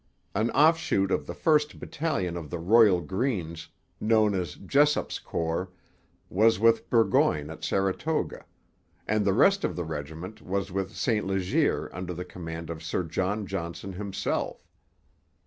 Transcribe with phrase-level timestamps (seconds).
[0.33, 3.67] An offshoot of the first battalion of the 'Royal Greens,'
[3.99, 5.69] known as Jessup's Corps,
[6.27, 8.45] was with Burgoyne at Saratoga;
[9.07, 13.03] and the rest of the regiment was with St Leger, under the command of Sir
[13.03, 14.67] John Johnson himself.